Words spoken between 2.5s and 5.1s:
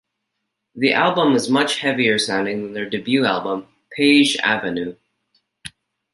than their debut album "Page Avenue".